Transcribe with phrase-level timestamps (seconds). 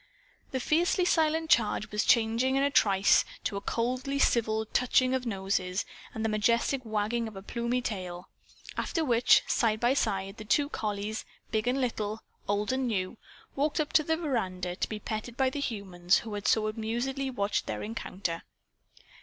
[0.49, 5.27] The fiercely silent charge was changed in a trice to a coldly civil touching of
[5.27, 5.85] noses,
[6.15, 8.27] and the majestic wagging of a plumy tail.
[8.77, 13.17] After which, side by side, the two collies big and little old and new
[13.55, 17.29] walked up to the veranda, to be petted by the humans who had so amusedly
[17.29, 18.41] watched their encounter.